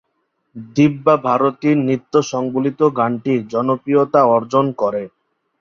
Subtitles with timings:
[0.75, 5.03] দিব্যা ভারতীর নৃত্য সংবলিত গানটি জনপ্রিয়তা অর্জন করে।